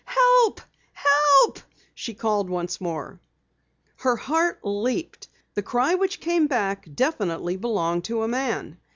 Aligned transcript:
"Help! 0.05 0.61
Help!" 0.93 1.59
she 1.93 2.15
called 2.15 2.49
once 2.49 2.81
more. 2.81 3.19
Her 3.97 4.15
heart 4.15 4.59
leaped. 4.63 5.27
The 5.53 5.61
cry 5.61 5.93
which 5.93 6.19
came 6.21 6.47
back 6.47 6.89
definitely 6.95 7.55
belonged 7.55 8.03
to 8.05 8.23
a 8.23 8.27
man! 8.27 8.79